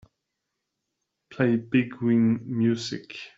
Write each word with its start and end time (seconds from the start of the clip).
Play 1.29 1.57
biguine 1.57 2.39
music. 2.43 3.09